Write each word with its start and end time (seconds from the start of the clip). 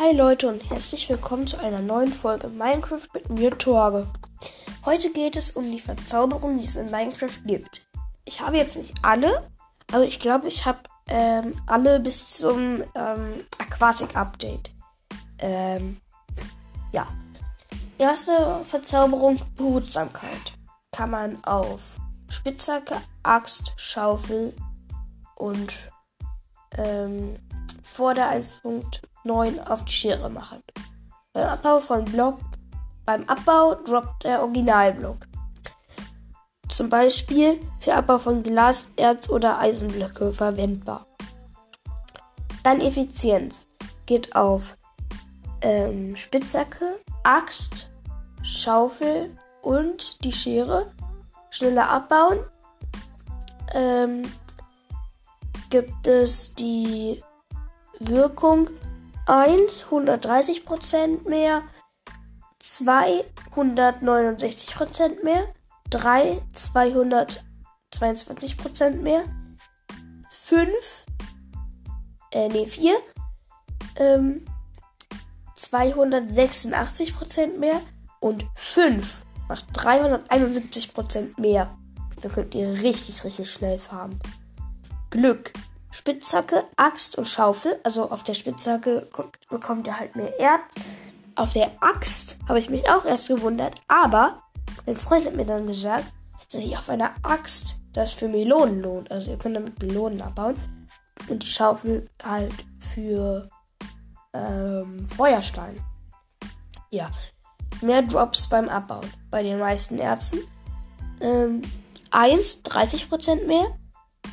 Hi 0.00 0.12
Leute 0.12 0.46
und 0.46 0.70
herzlich 0.70 1.08
willkommen 1.08 1.48
zu 1.48 1.58
einer 1.58 1.80
neuen 1.80 2.12
Folge 2.12 2.46
Minecraft 2.46 3.02
mit 3.14 3.30
mir, 3.30 3.58
Torge. 3.58 4.06
Heute 4.84 5.10
geht 5.10 5.36
es 5.36 5.50
um 5.50 5.64
die 5.64 5.80
Verzauberung, 5.80 6.56
die 6.56 6.64
es 6.64 6.76
in 6.76 6.88
Minecraft 6.88 7.36
gibt. 7.46 7.88
Ich 8.24 8.40
habe 8.40 8.58
jetzt 8.58 8.76
nicht 8.76 8.94
alle, 9.02 9.50
aber 9.92 10.04
ich 10.04 10.20
glaube, 10.20 10.46
ich 10.46 10.64
habe 10.64 10.78
ähm, 11.08 11.60
alle 11.66 11.98
bis 11.98 12.30
zum 12.36 12.84
ähm, 12.94 13.44
Aquatic 13.58 14.14
Update. 14.14 14.70
Ähm, 15.40 16.00
ja. 16.92 17.04
Erste 17.98 18.64
Verzauberung, 18.66 19.36
Behutsamkeit. 19.56 20.52
Kann 20.92 21.10
man 21.10 21.44
auf 21.44 21.80
Spitzhacke, 22.28 22.98
Axt, 23.24 23.72
Schaufel 23.76 24.54
und 25.34 25.74
ähm, 26.76 27.34
vor 27.82 28.14
der 28.14 28.28
1.9 29.28 29.66
auf 29.66 29.84
die 29.84 29.92
Schere 29.92 30.30
machen. 30.30 30.62
Beim 31.32 31.48
Abbau 31.48 31.80
von 31.80 32.04
Block, 32.04 32.38
beim 33.04 33.24
Abbau 33.24 33.74
droppt 33.74 34.24
der 34.24 34.42
Originalblock. 34.42 35.18
Zum 36.68 36.90
Beispiel 36.90 37.60
für 37.80 37.94
Abbau 37.94 38.18
von 38.18 38.42
Glas, 38.42 38.88
Erz 38.96 39.28
oder 39.28 39.58
Eisenblöcke 39.58 40.32
verwendbar. 40.32 41.06
Dann 42.62 42.80
Effizienz 42.80 43.66
geht 44.06 44.36
auf 44.36 44.76
ähm, 45.62 46.16
Spitzhacke, 46.16 47.00
Axt, 47.24 47.90
Schaufel 48.42 49.36
und 49.62 50.22
die 50.24 50.32
Schere. 50.32 50.90
Schneller 51.50 51.90
abbauen. 51.90 52.38
Ähm, 53.72 54.30
gibt 55.70 56.06
es 56.06 56.54
die 56.54 57.22
Wirkung 57.98 58.70
1 59.28 59.86
130% 59.90 61.28
mehr, 61.28 61.62
2 62.60 63.24
169% 63.54 65.22
mehr, 65.22 65.52
3 65.90 66.40
222% 66.54 69.02
mehr, 69.02 69.24
5 70.30 70.70
äh 72.32 72.48
nee 72.48 72.66
4 72.66 72.96
ähm, 73.96 74.46
286% 75.56 77.58
mehr 77.58 77.82
und 78.20 78.46
5 78.54 79.24
macht 79.48 79.66
371% 79.78 81.38
mehr. 81.38 81.76
Dann 82.22 82.32
könnt 82.32 82.54
ihr 82.54 82.70
richtig, 82.70 83.24
richtig 83.24 83.50
schnell 83.50 83.78
farmen. 83.78 84.18
Glück. 85.10 85.52
Spitzhacke, 85.90 86.64
Axt 86.76 87.16
und 87.16 87.26
Schaufel. 87.26 87.78
Also 87.82 88.10
auf 88.10 88.22
der 88.22 88.34
Spitzhacke 88.34 89.08
bekommt 89.48 89.86
ihr 89.86 89.98
halt 89.98 90.16
mehr 90.16 90.38
Erz. 90.38 90.62
Auf 91.34 91.52
der 91.52 91.70
Axt 91.80 92.38
habe 92.48 92.58
ich 92.58 92.68
mich 92.68 92.90
auch 92.90 93.04
erst 93.04 93.28
gewundert. 93.28 93.80
Aber 93.88 94.42
mein 94.86 94.96
Freund 94.96 95.26
hat 95.26 95.36
mir 95.36 95.46
dann 95.46 95.66
gesagt, 95.66 96.06
dass 96.50 96.62
sich 96.62 96.76
auf 96.76 96.88
einer 96.88 97.12
Axt 97.22 97.80
das 97.92 98.12
für 98.12 98.28
Melonen 98.28 98.82
lohnt. 98.82 99.10
Also 99.10 99.30
ihr 99.30 99.38
könnt 99.38 99.56
damit 99.56 99.80
Melonen 99.80 100.20
abbauen. 100.20 100.56
Und 101.28 101.42
die 101.42 101.48
Schaufel 101.48 102.08
halt 102.22 102.54
für 102.94 103.48
ähm, 104.34 105.06
Feuerstein. 105.08 105.78
Ja. 106.90 107.10
Mehr 107.80 108.02
Drops 108.02 108.48
beim 108.48 108.68
Abbauen. 108.68 109.06
Bei 109.30 109.42
den 109.42 109.58
meisten 109.58 109.98
Erzen. 109.98 110.40
Ähm, 111.20 111.62
1, 112.10 112.64
30% 112.64 113.46
mehr. 113.46 113.76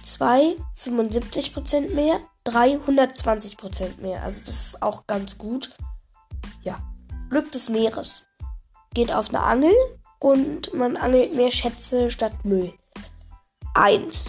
2 0.05 0.55
75% 0.81 1.93
mehr, 1.93 2.19
3 2.43 2.77
120% 2.77 4.01
mehr. 4.01 4.23
Also 4.23 4.41
das 4.45 4.67
ist 4.67 4.81
auch 4.81 5.07
ganz 5.07 5.37
gut. 5.37 5.71
Ja. 6.63 6.79
Glück 7.29 7.51
des 7.51 7.69
Meeres. 7.69 8.27
Geht 8.93 9.11
auf 9.11 9.29
eine 9.29 9.41
Angel 9.41 9.73
und 10.19 10.73
man 10.73 10.95
angelt 10.95 11.35
mehr 11.35 11.51
Schätze 11.51 12.11
statt 12.11 12.45
Müll. 12.45 12.73
1. 13.73 14.25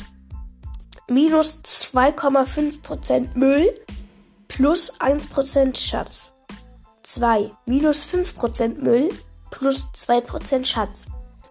Minus 1.09 1.61
2,5% 1.63 3.29
Müll 3.35 3.73
plus 4.49 4.99
1% 4.99 5.77
Schatz. 5.77 6.33
2. 7.03 7.53
Minus 7.67 8.05
5% 8.07 8.83
Müll 8.83 9.11
plus 9.51 9.87
2% 9.95 10.65
Schatz. 10.65 11.07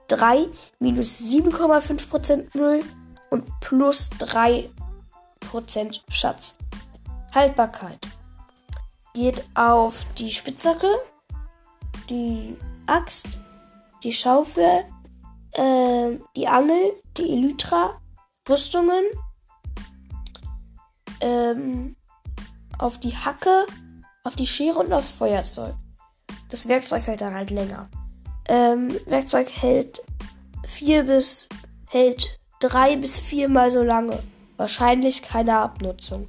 3. 0.07 0.47
Minus 0.79 1.19
7,5% 1.19 2.57
Müll 2.57 2.83
und 3.29 3.47
plus 3.59 4.09
3% 4.19 4.69
Schatz. 6.09 6.55
Haltbarkeit 7.33 7.99
geht 9.13 9.43
auf 9.55 10.05
die 10.17 10.31
Spitzhacke, 10.31 10.89
die 12.09 12.57
Axt, 12.85 13.27
die 14.03 14.13
Schaufel, 14.13 14.85
äh, 15.53 16.17
die 16.35 16.47
Angel, 16.47 16.93
die 17.17 17.31
Elytra, 17.31 17.99
Rüstungen, 18.47 19.03
ähm, 21.21 21.95
auf 22.77 22.99
die 22.99 23.15
Hacke, 23.15 23.65
auf 24.23 24.35
die 24.35 24.47
Schere 24.47 24.79
und 24.79 24.93
aufs 24.93 25.11
Feuerzeug. 25.11 25.75
Das 26.49 26.67
Werkzeug 26.67 27.07
hält 27.07 27.21
dann 27.21 27.33
halt 27.33 27.51
länger. 27.51 27.89
Ähm, 28.47 28.89
Werkzeug 29.05 29.49
hält 29.49 30.03
4 30.67 31.03
bis 31.03 31.47
hält 31.87 32.39
drei 32.59 32.95
bis 32.95 33.19
viermal 33.19 33.71
so 33.71 33.83
lange. 33.83 34.21
Wahrscheinlich 34.57 35.21
keine 35.21 35.57
Abnutzung. 35.57 36.27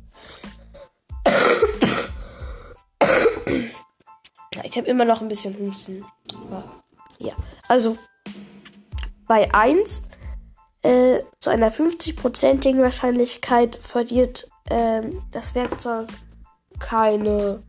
ich 4.77 4.77
habe 4.77 4.87
immer 4.89 5.05
noch 5.05 5.23
ein 5.23 5.29
bisschen 5.29 5.57
Husten. 5.59 6.05
Ja. 7.19 7.33
Also, 7.69 7.97
bei 9.27 9.53
1 9.55 10.09
äh, 10.83 11.21
zu 11.41 11.51
einer 11.51 11.73
50-prozentigen 11.73 12.83
Wahrscheinlichkeit 12.83 13.77
verliert 13.77 14.49
ähm, 14.71 15.23
das 15.33 15.55
Werkzeug 15.55 16.09
keine. 16.79 17.63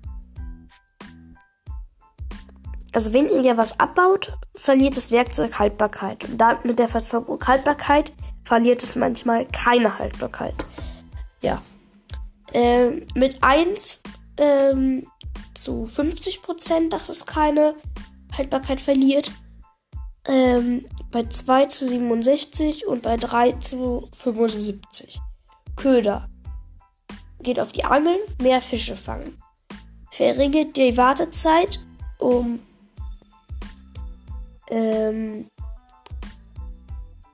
Also 2.94 3.13
wenn 3.13 3.29
ihr 3.29 3.57
was 3.57 3.79
abbaut, 3.79 4.38
verliert 4.56 4.97
das 4.97 5.12
Werkzeug 5.12 5.59
Haltbarkeit. 5.59 6.25
Und 6.25 6.38
da 6.40 6.59
mit 6.63 6.79
der 6.79 6.90
Verzauberung 6.90 7.40
Haltbarkeit 7.46 8.12
verliert 8.47 8.81
es 8.81 8.96
manchmal 8.96 9.46
keine 9.47 10.00
Haltbarkeit. 10.00 10.56
Ja. 11.41 11.62
Ähm, 12.53 13.06
mit 13.13 13.44
1 13.44 14.02
ähm, 14.38 15.06
zu 15.53 15.84
50%, 15.84 16.90
dass 16.90 17.09
es 17.09 17.25
keine 17.25 17.75
Haltbarkeit 18.38 18.80
verliert. 18.80 19.34
Ähm, 20.25 20.85
bei 21.12 21.25
2 21.25 21.66
zu 21.66 21.90
67 21.90 22.88
und 22.88 23.02
bei 23.02 23.18
3 23.18 23.52
zu 23.53 24.08
75. 24.13 25.19
Köder. 25.75 26.29
Geht 27.41 27.59
auf 27.59 27.74
die 27.74 27.84
Angeln, 27.84 28.19
mehr 28.41 28.62
Fische 28.62 28.96
fangen. 28.96 29.38
Verringert 30.12 30.78
die 30.78 30.96
Wartezeit 30.96 31.85
um 32.18 32.59
ähm, 34.69 35.50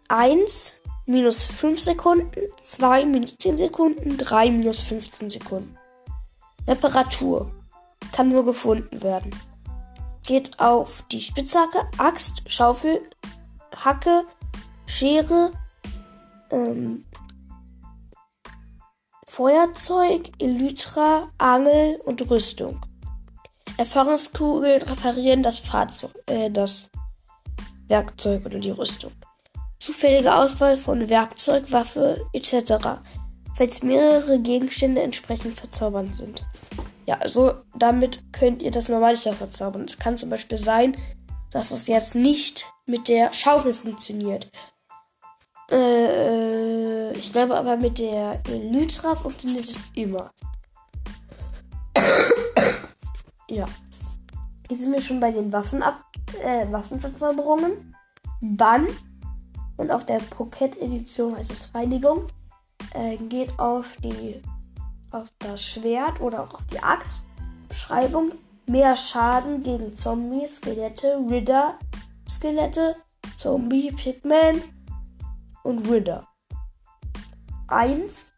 1 0.09 0.82
minus 1.05 1.43
5 1.43 1.81
Sekunden, 1.81 2.31
2 2.61 3.05
minus 3.05 3.37
10 3.37 3.57
Sekunden, 3.57 4.17
3 4.17 4.51
minus 4.51 4.79
15 4.81 5.29
Sekunden. 5.29 5.77
Reparatur 6.67 7.51
kann 8.11 8.29
nur 8.29 8.45
gefunden 8.45 9.01
werden. 9.01 9.35
Geht 10.23 10.59
auf 10.59 11.03
die 11.11 11.19
Spitzhacke, 11.19 11.85
Axt, 11.97 12.43
Schaufel, 12.47 13.01
Hacke, 13.75 14.23
Schere, 14.85 15.51
ähm, 16.51 17.06
Feuerzeug, 19.27 20.31
Elytra, 20.39 21.29
Angel 21.38 21.99
und 22.06 22.29
Rüstung. 22.29 22.79
Erfahrungskugeln 23.77 24.83
reparieren 24.83 25.44
das 25.44 25.57
Fahrzeug, 25.57 26.11
äh, 26.27 26.49
das 26.51 26.91
Werkzeug 27.88 28.45
oder 28.45 28.59
die 28.59 28.69
Rüstung 28.69 29.11
zufällige 29.83 30.33
Auswahl 30.33 30.77
von 30.77 31.09
Werkzeug, 31.09 31.71
Waffe 31.71 32.25
etc., 32.33 33.01
falls 33.56 33.83
mehrere 33.83 34.39
Gegenstände 34.39 35.01
entsprechend 35.01 35.59
verzaubernd 35.59 36.15
sind. 36.15 36.44
Ja, 37.06 37.18
also 37.18 37.53
damit 37.77 38.24
könnt 38.31 38.62
ihr 38.62 38.71
das 38.71 38.88
Normalste 38.88 39.33
verzaubern. 39.33 39.83
Es 39.83 40.00
kann 40.00 40.18
zum 40.18 40.30
Beispiel 40.30 40.57
sein, 40.57 40.95
dass 41.51 41.71
es 41.71 41.88
jetzt 41.88 42.15
nicht 42.15 42.65
mit 42.85 43.07
der 43.09 43.33
Schaufel 43.33 43.74
funktioniert. 43.74 44.50
Äh, 45.69 47.12
ich 47.12 47.31
glaube 47.31 47.57
aber 47.57 47.75
mit 47.75 48.00
der 48.00 48.41
Elytra 48.47 49.15
funktioniert 49.15 49.65
es 49.65 49.85
immer. 49.95 50.31
ja. 53.50 53.65
Jetzt 54.69 54.81
sind 54.81 54.94
wir 54.94 55.01
schon 55.01 55.19
bei 55.19 55.31
den 55.31 55.51
Waffen 55.51 55.83
ab, 55.83 56.01
äh, 56.41 56.71
Waffenverzauberungen. 56.71 57.94
Bann 58.41 58.88
und 59.77 59.91
auf 59.91 60.05
der 60.05 60.19
Pocket-Edition 60.19 61.35
heißt 61.35 61.51
es 61.51 61.65
Vereinigung. 61.65 62.27
Äh, 62.93 63.17
geht 63.17 63.57
auf 63.59 63.85
die 64.03 64.41
auf 65.11 65.27
das 65.39 65.63
Schwert 65.63 66.19
oder 66.21 66.43
auch 66.43 66.53
auf 66.55 66.65
die 66.67 66.79
Axt. 66.79 67.25
Beschreibung. 67.69 68.33
mehr 68.65 68.95
Schaden 68.95 69.61
gegen 69.61 69.93
Zombies, 69.93 70.57
Skelette, 70.57 71.17
Ridder, 71.29 71.77
Skelette, 72.29 72.95
Zombie, 73.37 73.91
Pigman 73.91 74.61
und 75.63 75.89
Ridder. 75.89 76.27
1 77.67 78.31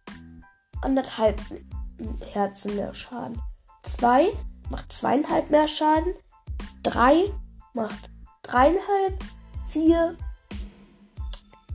anderthalb 0.81 1.39
Herzen 2.33 2.75
mehr 2.75 2.93
Schaden. 2.93 3.41
2 3.83 4.27
macht 4.69 4.91
zweieinhalb 4.91 5.49
mehr 5.49 5.67
Schaden. 5.67 6.13
3 6.83 7.31
macht 7.73 8.09
dreieinhalb. 8.41 9.23
4 9.67 10.17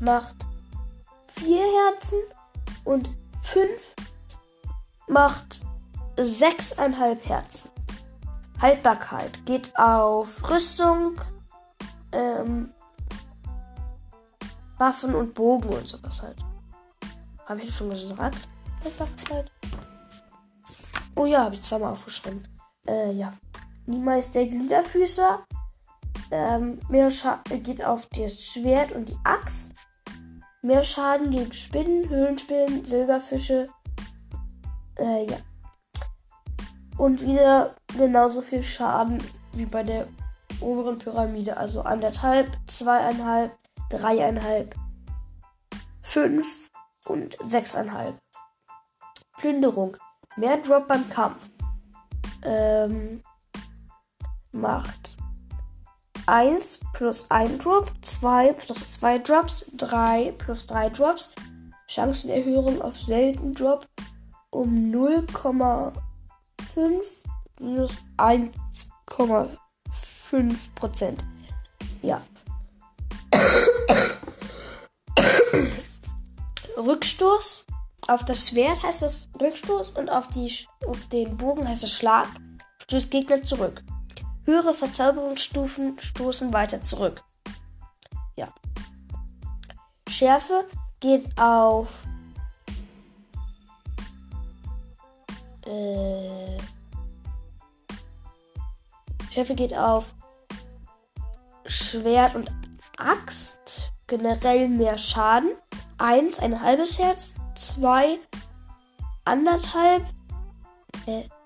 macht 0.00 0.36
vier 1.28 1.62
Herzen. 1.62 2.18
Und 2.84 3.10
5 3.42 3.94
macht 5.06 5.60
sechseinhalb 6.16 7.26
Herzen. 7.28 7.70
Haltbarkeit 8.60 9.44
geht 9.46 9.76
auf 9.76 10.48
Rüstung, 10.50 11.20
ähm, 12.12 12.72
Waffen 14.78 15.14
und 15.14 15.34
Bogen 15.34 15.68
und 15.70 15.88
sowas 15.88 16.22
halt. 16.22 16.38
Habe 17.46 17.60
ich 17.60 17.66
das 17.66 17.76
schon 17.76 17.90
gesagt? 17.90 18.38
Haltbarkeit. 18.84 19.50
Oh 21.16 21.26
ja, 21.26 21.44
habe 21.44 21.54
ich 21.54 21.62
zweimal 21.62 21.92
aufgeschrieben. 21.92 22.46
Äh, 22.86 23.12
ja. 23.12 23.32
Niemals 23.86 24.32
der 24.32 24.46
Gliederfüßer. 24.46 25.44
Ähm, 26.30 26.78
mehr 26.88 27.10
Scha 27.10 27.42
geht 27.62 27.84
auf 27.84 28.06
das 28.06 28.40
Schwert 28.40 28.92
und 28.92 29.08
die 29.08 29.18
Axt. 29.24 29.72
Mehr 30.62 30.82
Schaden 30.82 31.30
gegen 31.30 31.52
Spinnen, 31.52 32.08
Höhlenspinnen, 32.08 32.84
Silberfische. 32.84 33.68
Äh, 34.96 35.26
ja. 35.30 35.38
Und 36.98 37.22
wieder 37.22 37.74
genauso 37.96 38.42
viel 38.42 38.62
Schaden 38.62 39.22
wie 39.54 39.64
bei 39.64 39.82
der 39.82 40.06
oberen 40.60 40.98
Pyramide. 40.98 41.56
Also 41.56 41.80
anderthalb, 41.82 42.46
zweieinhalb, 42.66 43.56
dreieinhalb, 43.88 44.74
fünf 46.02 46.70
und 47.06 47.38
sechseinhalb. 47.46 48.18
Plünderung. 49.38 49.96
Mehr 50.36 50.58
Drop 50.58 50.86
beim 50.86 51.08
Kampf. 51.08 51.48
Ähm, 52.42 53.22
macht 54.52 55.16
1 56.30 56.80
plus 56.92 57.28
1 57.30 57.58
Drop, 57.58 57.90
2 58.02 58.52
plus 58.52 58.90
2 58.92 59.18
Drops, 59.18 59.66
3 59.76 60.32
plus 60.38 60.66
3 60.66 60.90
Drops. 60.90 61.34
Chancenerhöhung 61.88 62.80
auf 62.82 62.96
selten 62.96 63.52
Drop 63.52 63.84
um 64.50 64.92
0,5 64.92 65.92
minus 67.58 67.96
1,5 68.16 70.74
Prozent. 70.76 71.24
Ja. 72.02 72.22
Rückstoß. 76.76 77.66
Auf 78.08 78.24
das 78.24 78.48
Schwert 78.48 78.82
heißt 78.82 79.02
das 79.02 79.28
Rückstoß 79.40 79.90
und 79.90 80.10
auf, 80.10 80.26
die, 80.28 80.52
auf 80.86 81.06
den 81.08 81.36
Bogen 81.36 81.68
heißt 81.68 81.84
es 81.84 81.92
Schlag. 81.92 82.28
Stößt 82.82 83.10
Gegner 83.10 83.42
zurück. 83.42 83.84
Höhere 84.50 84.74
Verzauberungsstufen 84.74 85.96
stoßen 86.00 86.52
weiter 86.52 86.82
zurück. 86.82 87.22
Ja. 88.34 88.48
Schärfe 90.08 90.66
geht 90.98 91.40
auf. 91.40 92.02
Äh, 95.64 96.58
Schärfe 99.30 99.54
geht 99.54 99.72
auf 99.72 100.14
Schwert 101.64 102.34
und 102.34 102.50
Axt. 102.98 103.92
Generell 104.08 104.68
mehr 104.68 104.98
Schaden. 104.98 105.52
1 105.98 106.40
ein 106.40 106.60
halbes 106.60 106.98
Herz, 106.98 107.36
2 107.54 108.18
anderthalb, 109.24 110.04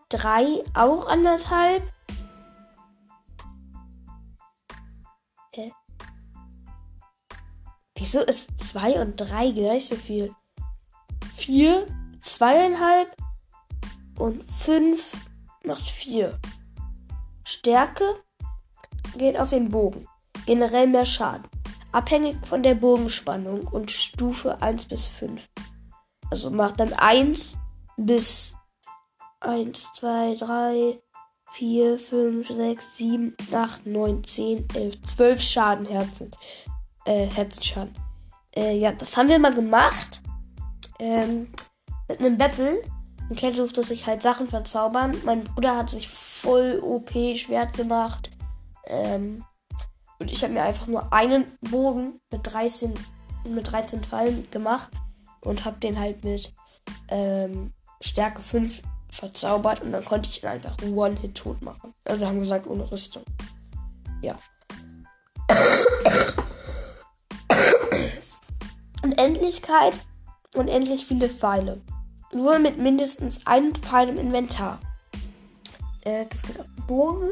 3 0.08 0.42
äh, 0.42 0.64
auch 0.72 1.06
anderthalb. 1.06 1.82
Wieso 8.04 8.20
ist 8.20 8.50
2 8.58 9.00
und 9.00 9.16
3 9.16 9.52
gleich 9.52 9.88
so 9.88 9.96
viel? 9.96 10.30
4, 11.36 11.86
zweieinhalb 12.20 13.16
und 14.18 14.44
5 14.44 15.16
macht 15.64 15.88
4. 15.88 16.38
Stärke 17.44 18.04
geht 19.16 19.38
auf 19.38 19.48
den 19.48 19.70
Bogen. 19.70 20.06
Generell 20.44 20.86
mehr 20.86 21.06
Schaden 21.06 21.48
abhängig 21.92 22.36
von 22.46 22.62
der 22.62 22.74
Bogenspannung 22.74 23.68
und 23.68 23.90
Stufe 23.90 24.60
1 24.60 24.84
bis 24.84 25.04
5. 25.04 25.48
Also 26.30 26.50
macht 26.50 26.80
dann 26.80 26.92
1 26.92 27.56
bis 27.96 28.54
1, 29.40 29.92
2, 29.94 30.34
3, 30.34 31.00
4, 31.52 31.98
5, 31.98 32.48
6, 32.48 32.84
7, 32.96 33.36
8, 33.50 33.86
9, 33.86 34.24
10, 34.24 34.68
11, 34.74 35.02
12 35.04 35.40
Schadenherzen. 35.40 36.30
Äh, 37.04 37.26
Herzenschaden. 37.26 37.94
Äh, 38.56 38.76
ja, 38.76 38.92
das 38.92 39.16
haben 39.16 39.28
wir 39.28 39.38
mal 39.38 39.54
gemacht. 39.54 40.22
Ähm, 40.98 41.52
mit 42.08 42.20
einem 42.20 42.38
Battle. 42.38 42.82
Und 43.28 43.36
Ken 43.36 43.54
durfte 43.54 43.82
sich 43.82 44.06
halt 44.06 44.22
Sachen 44.22 44.48
verzaubern. 44.48 45.16
Mein 45.24 45.44
Bruder 45.44 45.76
hat 45.76 45.90
sich 45.90 46.08
voll 46.08 46.78
OP-Schwert 46.82 47.74
gemacht. 47.74 48.30
Ähm, 48.86 49.44
und 50.18 50.30
ich 50.30 50.42
habe 50.42 50.52
mir 50.52 50.62
einfach 50.62 50.86
nur 50.86 51.12
einen 51.12 51.46
Bogen 51.60 52.20
mit 52.30 52.40
13, 52.44 52.94
mit 53.48 53.70
13 53.70 54.04
Fallen 54.04 54.50
gemacht 54.50 54.88
und 55.40 55.64
habe 55.64 55.78
den 55.80 55.98
halt 55.98 56.22
mit 56.24 56.52
ähm, 57.08 57.72
Stärke 58.00 58.42
5 58.42 58.82
verzaubert 59.10 59.80
und 59.82 59.92
dann 59.92 60.04
konnte 60.04 60.28
ich 60.28 60.42
ihn 60.42 60.48
einfach 60.48 60.76
One-Hit 60.82 61.34
tot 61.34 61.62
machen. 61.62 61.94
Also 62.04 62.26
haben 62.26 62.38
gesagt, 62.38 62.66
ohne 62.66 62.90
Rüstung. 62.90 63.24
Ja. 64.22 64.34
Unendlichkeit, 69.16 69.94
unendlich 70.54 71.06
viele 71.06 71.28
Pfeile. 71.28 71.80
Nur 72.32 72.58
mit 72.58 72.78
mindestens 72.78 73.46
einem 73.46 73.74
Pfeil 73.74 74.08
im 74.08 74.18
Inventar. 74.18 74.80
Äh, 76.04 76.26
das 76.26 76.42
geht 76.42 76.60
auf 76.60 76.66
den 76.66 76.86
Bogen 76.86 77.30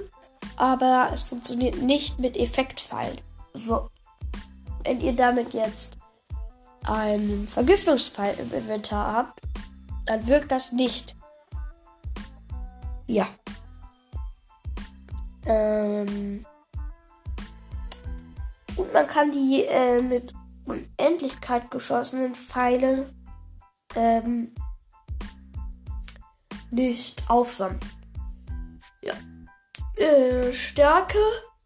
aber 0.57 1.11
es 1.13 1.23
funktioniert 1.23 1.81
nicht 1.83 2.19
mit 2.19 2.37
Effektpfeilen. 2.37 3.19
So, 3.55 3.91
wenn 4.85 5.01
ihr 5.01 5.15
damit 5.15 5.55
jetzt 5.55 5.97
einen 6.85 7.47
Vergiftungspfeil 7.49 8.37
im 8.39 8.53
Inventar 8.53 9.13
habt, 9.13 9.41
dann 10.07 10.27
wirkt 10.27 10.51
das 10.51 10.73
nicht. 10.73 11.17
Ja. 13.07 13.27
Ähm 15.47 16.45
und 18.77 18.93
man 18.93 19.07
kann 19.07 19.33
die 19.33 19.65
äh, 19.65 20.01
mit 20.01 20.33
Unendlichkeit 20.65 21.71
geschossenen 21.71 22.35
Pfeile 22.35 23.11
ähm, 23.95 24.55
nicht 26.71 27.29
aufsammeln. 27.29 27.81
Ja. 29.03 29.15
Äh, 29.97 30.53
Stärke, 30.53 31.19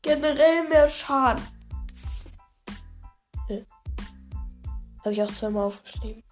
generell 0.02 0.68
mehr 0.68 0.88
Schaden. 0.88 1.46
Hm. 3.48 3.64
Habe 5.00 5.12
ich 5.12 5.22
auch 5.22 5.32
zweimal 5.32 5.64
aufgeschrieben. 5.64 6.24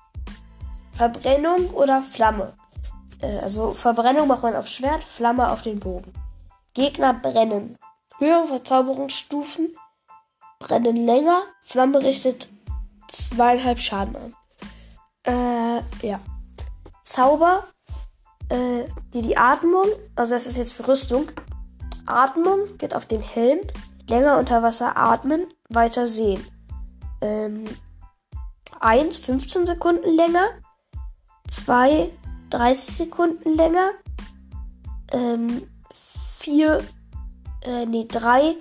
Verbrennung 0.92 1.70
oder 1.70 2.02
Flamme. 2.02 2.56
Äh, 3.20 3.38
also 3.38 3.72
Verbrennung 3.72 4.28
macht 4.28 4.42
man 4.42 4.56
auf 4.56 4.68
Schwert, 4.68 5.04
Flamme 5.04 5.50
auf 5.50 5.62
den 5.62 5.80
Bogen. 5.80 6.12
Gegner 6.74 7.14
brennen. 7.14 7.78
Höhere 8.18 8.46
Verzauberungsstufen 8.46 9.76
brennen 10.58 10.96
länger. 10.96 11.42
Flamme 11.62 12.02
richtet 12.02 12.48
zweieinhalb 13.14 13.78
Schaden 13.78 14.16
an. 14.16 14.34
Äh, 15.26 16.06
ja. 16.06 16.20
Zauber, 17.04 17.64
äh, 18.48 18.84
die 19.12 19.22
die 19.22 19.36
Atmung, 19.36 19.86
also 20.16 20.34
das 20.34 20.46
ist 20.46 20.56
jetzt 20.56 20.72
für 20.72 20.88
Rüstung, 20.88 21.26
Atmung 22.06 22.76
geht 22.78 22.94
auf 22.94 23.06
den 23.06 23.22
Helm. 23.22 23.60
Länger 24.08 24.38
unter 24.38 24.62
Wasser 24.62 24.96
atmen, 24.96 25.46
weiter 25.70 26.06
sehen. 26.06 26.44
Ähm, 27.22 27.64
1, 28.80 29.18
15 29.18 29.64
Sekunden 29.64 30.12
länger. 30.14 30.44
2, 31.50 32.10
30 32.50 32.96
Sekunden 32.96 33.54
länger. 33.54 33.92
Ähm, 35.12 35.66
4, 35.92 36.82
äh, 37.62 37.86
nee, 37.86 38.06
3, 38.06 38.56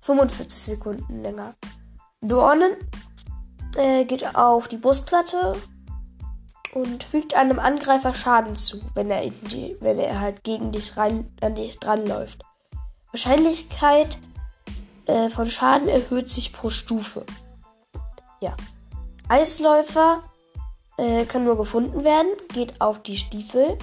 45 0.00 0.58
Sekunden 0.58 1.22
länger. 1.22 1.54
Dornen 2.22 2.72
äh, 3.76 4.04
geht 4.04 4.36
auf 4.36 4.68
die 4.68 4.76
Brustplatte 4.76 5.54
und 6.74 7.04
fügt 7.04 7.34
einem 7.34 7.58
Angreifer 7.58 8.12
Schaden 8.12 8.56
zu, 8.56 8.80
wenn 8.94 9.10
er, 9.10 9.22
die, 9.28 9.76
wenn 9.80 9.98
er 9.98 10.20
halt 10.20 10.44
gegen 10.44 10.72
dich 10.72 10.96
rein, 10.96 11.30
an 11.40 11.54
dich 11.54 11.78
dran 11.78 12.06
läuft. 12.06 12.42
Wahrscheinlichkeit 13.12 14.18
äh, 15.06 15.30
von 15.30 15.46
Schaden 15.46 15.88
erhöht 15.88 16.30
sich 16.30 16.52
pro 16.52 16.70
Stufe. 16.70 17.24
Ja. 18.40 18.54
Eisläufer 19.28 20.22
äh, 20.98 21.24
kann 21.24 21.44
nur 21.44 21.56
gefunden 21.56 22.04
werden, 22.04 22.28
geht 22.52 22.80
auf 22.80 23.02
die 23.02 23.16
Stiefel 23.16 23.78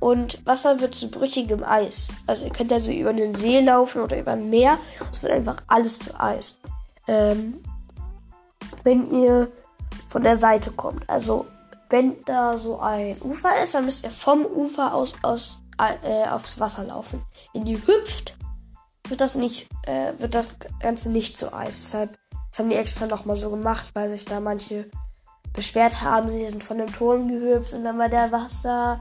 und 0.00 0.44
Wasser 0.46 0.80
wird 0.80 0.94
zu 0.94 1.10
brüchigem 1.10 1.64
Eis. 1.64 2.12
Also 2.26 2.44
ihr 2.44 2.52
könnt 2.52 2.72
also 2.72 2.90
über 2.90 3.10
einen 3.10 3.34
See 3.34 3.60
laufen 3.60 4.02
oder 4.02 4.18
über 4.18 4.32
ein 4.32 4.50
Meer. 4.50 4.78
Es 5.10 5.22
wird 5.22 5.32
einfach 5.32 5.62
alles 5.66 5.98
zu 5.98 6.20
Eis. 6.20 6.60
Ähm, 7.08 7.62
wenn 8.84 9.10
ihr 9.10 9.50
von 10.08 10.22
der 10.22 10.36
Seite 10.36 10.70
kommt. 10.70 11.08
Also 11.08 11.46
wenn 11.90 12.16
da 12.24 12.56
so 12.58 12.80
ein 12.80 13.20
Ufer 13.22 13.50
ist, 13.62 13.74
dann 13.74 13.84
müsst 13.84 14.04
ihr 14.04 14.10
vom 14.10 14.44
Ufer 14.44 14.94
aus, 14.94 15.14
aus 15.22 15.62
äh, 15.78 16.28
aufs 16.28 16.60
Wasser 16.60 16.84
laufen. 16.84 17.24
Wenn 17.52 17.66
ihr 17.66 17.78
hüpft, 17.78 18.36
wird 19.08 19.20
das 19.20 19.34
nicht, 19.34 19.68
äh, 19.86 20.12
wird 20.18 20.34
das 20.34 20.56
Ganze 20.80 21.10
nicht 21.10 21.36
zu 21.36 21.52
Eis. 21.52 21.76
Deshalb 21.80 22.18
das 22.54 22.60
haben 22.60 22.70
die 22.70 22.76
extra 22.76 23.06
nochmal 23.06 23.34
so 23.34 23.50
gemacht, 23.50 23.90
weil 23.94 24.08
sich 24.10 24.26
da 24.26 24.38
manche 24.38 24.88
beschwert 25.52 26.02
haben, 26.02 26.30
sie 26.30 26.46
sind 26.46 26.62
von 26.62 26.78
dem 26.78 26.92
Turm 26.92 27.26
gehüpft 27.26 27.74
und 27.74 27.82
dann 27.82 27.98
war 27.98 28.08
der 28.08 28.30
Wasser. 28.30 29.00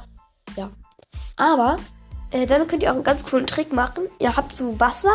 Ja. 0.55 0.71
Aber 1.37 1.77
äh, 2.31 2.47
dann 2.47 2.65
könnt 2.65 2.81
ihr 2.81 2.89
auch 2.89 2.95
einen 2.95 3.03
ganz 3.03 3.23
coolen 3.23 3.45
Trick 3.45 3.71
machen. 3.71 4.05
Ihr 4.17 4.35
habt 4.35 4.55
so 4.55 4.79
Wasser 4.79 5.13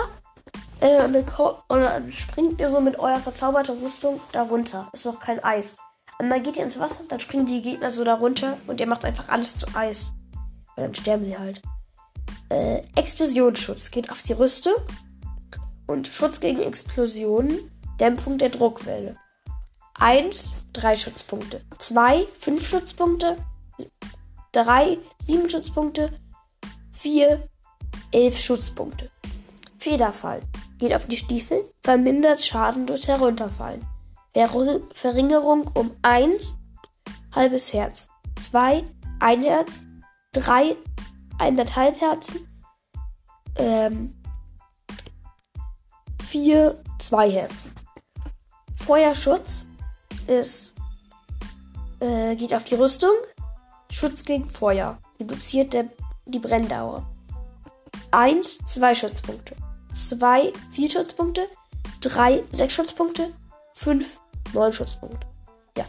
äh, 0.80 1.04
und, 1.04 1.12
dann, 1.12 1.24
und, 1.68 1.82
dann, 1.82 2.12
springt 2.12 2.60
ihr 2.60 2.70
so 2.70 2.80
mit 2.80 2.98
eurer 2.98 3.20
verzauberten 3.20 3.78
Rüstung 3.78 4.20
da 4.32 4.42
runter. 4.42 4.88
Ist 4.92 5.06
noch 5.06 5.18
kein 5.18 5.42
Eis. 5.42 5.76
Und 6.18 6.30
dann 6.30 6.42
geht 6.42 6.56
ihr 6.56 6.64
ins 6.64 6.78
Wasser, 6.78 7.04
dann 7.08 7.20
springen 7.20 7.46
die 7.46 7.62
Gegner 7.62 7.90
so 7.90 8.04
da 8.04 8.14
runter 8.14 8.58
und 8.66 8.80
ihr 8.80 8.86
macht 8.86 9.04
einfach 9.04 9.28
alles 9.28 9.56
zu 9.56 9.66
Eis. 9.74 10.12
Und 10.76 10.82
dann 10.82 10.94
sterben 10.94 11.24
sie 11.24 11.38
halt. 11.38 11.62
Äh, 12.48 12.82
Explosionsschutz 12.96 13.90
geht 13.90 14.10
auf 14.10 14.22
die 14.22 14.32
Rüstung 14.32 14.74
und 15.86 16.08
Schutz 16.08 16.40
gegen 16.40 16.60
Explosionen 16.60 17.70
Dämpfung 18.00 18.38
der 18.38 18.50
Druckwelle. 18.50 19.16
1, 19.94 20.54
3 20.72 20.96
Schutzpunkte. 20.96 21.60
2, 21.78 22.26
5 22.40 22.68
Schutzpunkte. 22.68 23.36
3, 24.52 24.98
7 25.26 25.50
Schutzpunkte. 25.50 26.12
4, 26.92 27.48
11 28.12 28.38
Schutzpunkte. 28.38 29.10
Federfall. 29.78 30.42
Geht 30.78 30.94
auf 30.94 31.06
die 31.06 31.16
Stiefel, 31.16 31.64
vermindert 31.82 32.44
Schaden 32.44 32.86
durch 32.86 33.08
Herunterfallen. 33.08 33.84
Verringerung 34.94 35.68
um 35.74 35.90
1, 36.02 36.56
halbes 37.34 37.72
Herz. 37.72 38.08
2, 38.40 38.84
1 39.20 39.44
Herz. 39.44 39.82
3, 40.32 40.76
1,5 41.38 42.00
Herzen. 42.00 42.64
Ähm, 43.56 44.14
4, 46.28 46.82
2 47.00 47.30
Herzen. 47.30 47.72
Feuerschutz 48.76 49.66
ist, 50.26 50.74
äh, 52.00 52.36
geht 52.36 52.54
auf 52.54 52.64
die 52.64 52.76
Rüstung. 52.76 53.10
Schutz 53.90 54.22
gegen 54.24 54.48
Feuer. 54.48 54.98
Reduziert 55.18 55.72
der, 55.72 55.88
die 56.26 56.38
Brenndauer. 56.38 57.04
1, 58.12 58.58
2 58.66 58.94
Schutzpunkte. 58.94 59.56
2, 60.06 60.52
4 60.72 60.90
Schutzpunkte. 60.90 61.48
3, 62.00 62.44
6 62.52 62.72
Schutzpunkte. 62.72 63.32
5, 63.74 64.20
9 64.52 64.72
Schutzpunkte. 64.72 65.26
Ja. 65.76 65.84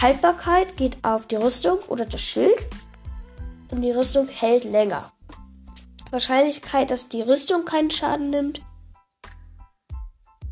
Haltbarkeit 0.00 0.76
geht 0.76 0.98
auf 1.04 1.26
die 1.26 1.36
Rüstung 1.36 1.78
oder 1.88 2.04
das 2.04 2.20
Schild. 2.20 2.66
Und 3.70 3.82
die 3.82 3.90
Rüstung 3.90 4.28
hält 4.28 4.64
länger. 4.64 5.12
Wahrscheinlichkeit, 6.10 6.90
dass 6.90 7.08
die 7.08 7.22
Rüstung 7.22 7.64
keinen 7.64 7.90
Schaden 7.90 8.30
nimmt. 8.30 8.60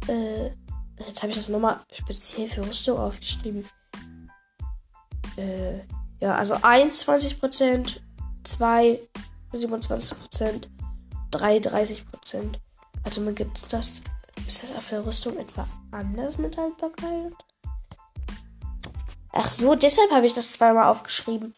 Äh, 0.08 0.50
Jetzt 1.06 1.22
habe 1.22 1.30
ich 1.30 1.36
das 1.36 1.48
nochmal 1.48 1.80
speziell 1.92 2.48
für 2.48 2.66
Rüstung 2.66 2.98
aufgeschrieben. 2.98 3.64
Äh, 5.36 5.78
ja, 6.20 6.36
also 6.36 6.56
1 6.60 7.06
20%, 7.08 8.00
2 8.44 9.00
27%, 9.52 10.68
3 11.30 11.58
30%. 11.58 12.02
Also 13.04 13.20
man 13.20 13.34
gibt 13.34 13.58
es 13.58 13.68
das. 13.68 14.02
Ist 14.46 14.62
das 14.62 14.74
auf 14.74 14.88
der 14.88 15.06
Rüstung 15.06 15.36
etwa 15.38 15.66
anders 15.90 16.38
mit 16.38 16.56
Haltbarkeit? 16.56 17.34
Ach 19.32 19.50
so, 19.50 19.74
deshalb 19.74 20.10
habe 20.10 20.26
ich 20.26 20.34
das 20.34 20.52
zweimal 20.52 20.88
aufgeschrieben. 20.88 21.52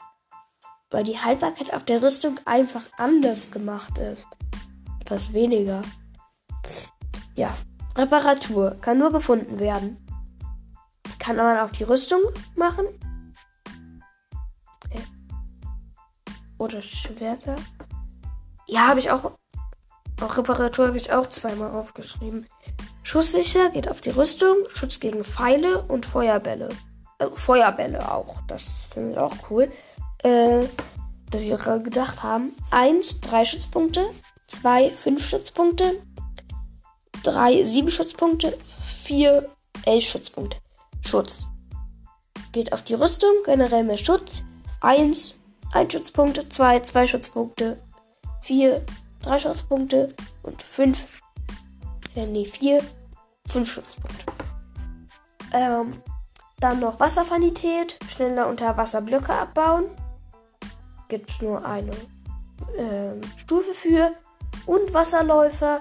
Weil 0.90 1.04
die 1.04 1.18
Haltbarkeit 1.18 1.72
auf 1.72 1.84
der 1.84 2.02
Rüstung 2.02 2.38
einfach 2.44 2.82
anders 2.98 3.50
gemacht 3.50 3.96
ist. 3.98 4.26
Etwas 5.00 5.32
weniger. 5.32 5.82
Ja. 7.34 7.54
Reparatur 7.96 8.76
kann 8.80 8.98
nur 8.98 9.12
gefunden 9.12 9.58
werden. 9.58 9.98
Kann 11.18 11.36
man 11.36 11.58
auch 11.58 11.70
die 11.70 11.84
Rüstung 11.84 12.20
machen. 12.56 12.86
Oder 16.58 16.80
Schwerter. 16.80 17.56
Ja, 18.66 18.88
habe 18.88 19.00
ich 19.00 19.10
auch. 19.10 19.32
Auch 20.22 20.36
Reparatur 20.36 20.86
habe 20.88 20.96
ich 20.96 21.12
auch 21.12 21.26
zweimal 21.28 21.72
aufgeschrieben. 21.72 22.46
Schusssicher 23.02 23.70
geht 23.70 23.88
auf 23.88 24.00
die 24.00 24.10
Rüstung, 24.10 24.56
Schutz 24.68 25.00
gegen 25.00 25.24
Pfeile 25.24 25.82
und 25.82 26.06
Feuerbälle. 26.06 26.68
Also 27.18 27.34
Feuerbälle 27.34 28.10
auch. 28.10 28.36
Das 28.46 28.64
finde 28.92 29.12
ich 29.12 29.18
auch 29.18 29.34
cool. 29.50 29.70
Äh, 30.22 30.66
dass 31.30 31.40
sie 31.40 31.48
gedacht 31.48 32.22
haben. 32.22 32.52
1, 32.70 33.20
3 33.20 33.44
Schutzpunkte. 33.44 34.04
2, 34.46 34.90
5 34.90 35.26
Schutzpunkte. 35.26 36.00
3 37.24 37.64
7 37.64 37.90
Schutzpunkte, 37.90 38.56
4 39.04 39.48
11 39.86 40.04
Schutzpunkte. 40.04 40.56
Schutz. 41.00 41.48
Geht 42.52 42.72
auf 42.72 42.82
die 42.82 42.94
Rüstung, 42.94 43.32
generell 43.44 43.84
mehr 43.84 43.96
Schutz. 43.96 44.42
1 44.80 45.38
1 45.72 45.92
Schutzpunkte, 45.92 46.48
2 46.48 46.80
2 46.80 47.06
Schutzpunkte, 47.06 47.78
4 48.42 48.84
3 49.22 49.38
Schutzpunkte 49.38 50.08
und 50.42 50.62
5 50.62 51.22
äh, 52.14 52.26
nee, 52.26 52.46
4 52.46 52.82
5 53.48 53.70
Schutzpunkte. 53.70 54.26
Ähm, 55.52 55.92
dann 56.60 56.80
noch 56.80 57.00
Wasserfanität, 57.00 57.98
schneller 58.08 58.48
unter 58.48 58.76
Wasser 58.76 59.00
Blöcke 59.00 59.32
abbauen. 59.32 59.86
Gibt 61.08 61.30
es 61.30 61.42
nur 61.42 61.64
eine 61.64 61.92
ähm, 62.76 63.20
Stufe 63.36 63.74
für. 63.74 64.12
Und 64.66 64.94
Wasserläufer, 64.94 65.80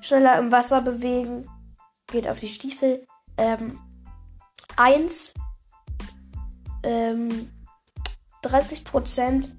schneller 0.00 0.38
im 0.38 0.50
Wasser 0.50 0.82
bewegen. 0.82 1.46
Geht 2.08 2.28
auf 2.28 2.40
die 2.40 2.48
Stiefel. 2.48 3.06
Ähm, 3.36 3.78
1. 4.76 5.32
Ähm, 6.82 7.50
30 8.42 8.84
Prozent. 8.84 9.56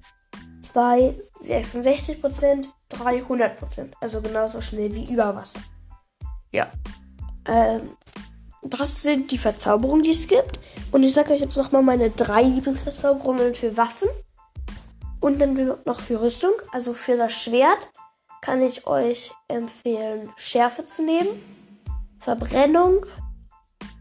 2. 0.60 1.18
66 1.40 2.20
Prozent. 2.88 3.06
3. 3.06 3.16
100 3.22 3.56
Prozent. 3.58 3.94
Also 4.00 4.20
genauso 4.20 4.60
schnell 4.60 4.94
wie 4.94 5.12
über 5.12 5.34
Wasser. 5.34 5.60
Ja. 6.52 6.70
Ähm, 7.46 7.96
das 8.62 9.02
sind 9.02 9.30
die 9.30 9.38
Verzauberungen, 9.38 10.02
die 10.02 10.10
es 10.10 10.26
gibt. 10.26 10.58
Und 10.92 11.02
ich 11.02 11.14
sage 11.14 11.32
euch 11.32 11.40
jetzt 11.40 11.56
nochmal 11.56 11.82
meine 11.82 12.10
drei 12.10 12.42
Lieblingsverzauberungen 12.42 13.54
für 13.54 13.76
Waffen. 13.76 14.08
Und 15.20 15.40
dann 15.40 15.54
noch 15.84 16.00
für 16.00 16.20
Rüstung. 16.20 16.52
Also 16.72 16.92
für 16.92 17.16
das 17.16 17.32
Schwert 17.32 17.90
kann 18.40 18.60
ich 18.60 18.86
euch 18.86 19.32
empfehlen, 19.48 20.30
Schärfe 20.36 20.84
zu 20.84 21.02
nehmen, 21.02 21.28
Verbrennung 22.18 23.04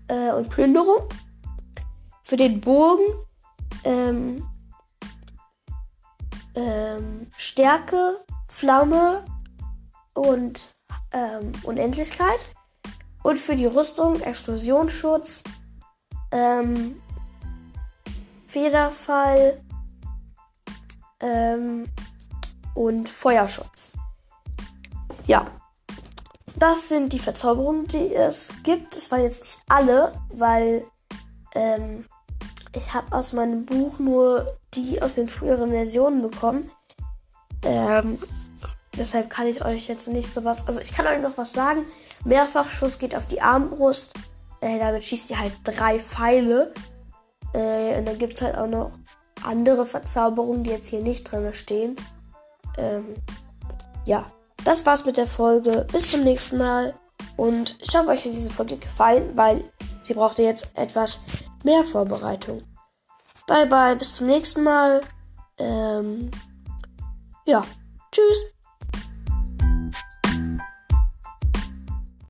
äh, 0.08 0.32
und 0.32 0.50
Plünderung. 0.50 1.10
Für 2.24 2.38
den 2.38 2.62
Bogen 2.62 3.06
ähm, 3.84 4.48
ähm, 6.56 7.27
Stärke, 7.38 8.20
Flamme 8.58 9.24
und 10.16 10.60
ähm, 11.12 11.52
Unendlichkeit. 11.62 12.40
Und 13.22 13.38
für 13.38 13.56
die 13.56 13.68
Rüstung 13.68 14.20
Explosionsschutz, 14.20 15.44
ähm, 16.32 17.00
Federfall 18.48 19.62
ähm, 21.20 21.88
und 22.74 23.08
Feuerschutz. 23.10 23.94
Ja. 25.28 25.46
Das 26.56 26.90
sind 26.90 27.14
die 27.14 27.20
Verzauberungen, 27.20 27.86
die 27.86 28.16
es 28.16 28.50
gibt. 28.64 28.96
Es 28.96 29.12
waren 29.12 29.22
jetzt 29.22 29.42
nicht 29.42 29.60
alle, 29.68 30.14
weil 30.30 30.84
ähm, 31.54 32.06
ich 32.74 32.92
habe 32.92 33.16
aus 33.16 33.34
meinem 33.34 33.68
Buch 33.68 34.00
nur 34.00 34.58
die 34.74 35.00
aus 35.00 35.14
den 35.14 35.28
früheren 35.28 35.70
Versionen 35.70 36.24
bekommen. 36.24 36.72
Ähm, 37.64 38.18
deshalb 38.98 39.30
kann 39.30 39.48
ich 39.48 39.63
euch 39.63 39.88
jetzt 39.88 40.08
nicht 40.08 40.34
so 40.34 40.44
was. 40.44 40.66
Also 40.68 40.80
ich 40.80 40.94
kann 40.94 41.08
euch 41.08 41.22
noch 41.22 41.38
was 41.38 41.54
sagen. 41.54 41.86
Mehrfachschuss 42.25 43.00
geht 43.00 43.16
auf 43.16 43.27
die 43.27 43.42
Armbrust. 43.42 44.13
Äh, 44.62 44.80
damit 44.80 45.06
schießt 45.06 45.30
ihr 45.30 45.39
halt 45.39 45.54
drei 45.63 46.00
Pfeile. 46.00 46.74
Äh, 47.54 48.00
und 48.00 48.06
dann 48.06 48.18
gibt 48.18 48.36
es 48.36 48.42
halt 48.42 48.58
auch 48.58 48.68
noch 48.68 48.92
andere 49.44 49.86
Verzauberungen, 49.86 50.63
die 50.63 50.72
jetzt 50.72 50.88
hier 50.88 51.01
nicht 51.01 51.32
drin 51.32 51.54
stehen. 51.54 51.96
Ähm, 52.77 53.16
ja 54.06 54.25
das 54.68 54.86
war's 54.86 55.06
mit 55.06 55.18
der 55.18 55.27
Folge. 55.27 55.88
Bis 55.92 56.12
zum 56.12 56.24
nächsten 56.24 56.58
Mal. 56.58 56.94
Und 57.38 57.77
ich 57.82 57.96
hoffe, 57.96 58.10
euch 58.10 58.25
hat 58.25 58.34
diese 58.34 58.51
Folge 58.51 58.77
gefallen, 58.77 59.32
weil 59.36 59.63
sie 60.04 60.13
brauchte 60.13 60.44
jetzt 60.44 60.68
etwas 60.75 61.22
mehr 61.63 61.84
Vorbereitung. 61.84 62.63
Bye 63.48 63.68
bye, 63.68 63.96
bis 63.96 64.16
zum 64.16 64.27
nächsten 64.27 64.63
Mal. 64.63 65.01
Ähm, 65.58 66.32
ja, 67.46 67.63
tschüss. 68.12 68.57